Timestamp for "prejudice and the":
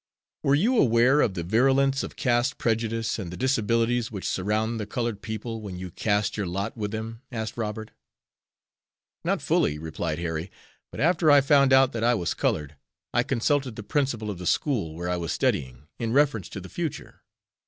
2.57-3.37